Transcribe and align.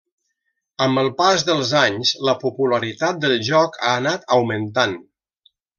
Amb 0.85 1.01
el 1.01 1.09
pas 1.19 1.43
dels 1.51 1.75
anys 1.81 2.15
la 2.31 2.35
popularitat 2.47 3.23
del 3.27 3.39
joc 3.53 3.81
ha 3.83 3.95
anat 4.03 4.31
augmentant. 4.39 5.03